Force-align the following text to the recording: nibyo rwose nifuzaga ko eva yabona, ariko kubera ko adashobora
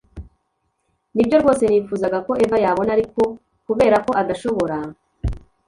nibyo 1.15 1.35
rwose 1.41 1.63
nifuzaga 1.65 2.17
ko 2.27 2.31
eva 2.45 2.57
yabona, 2.65 2.89
ariko 2.97 3.21
kubera 3.65 3.97
ko 4.05 4.11
adashobora 4.21 4.77